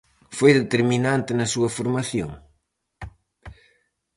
Foi 0.37 0.51
determinante 0.61 1.31
na 1.35 1.47
súa 1.53 1.69
formación? 1.77 2.29